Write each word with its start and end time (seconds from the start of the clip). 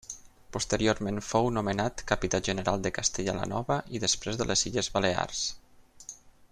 Posteriorment 0.55 1.19
fou 1.25 1.49
nomenat 1.57 2.03
capità 2.13 2.39
general 2.49 2.87
de 2.87 2.93
Castella 2.97 3.35
la 3.41 3.47
Nova 3.53 3.77
i 3.97 4.01
després 4.07 4.41
de 4.41 4.49
les 4.53 4.65
Illes 4.71 4.91
Balears. 4.97 5.45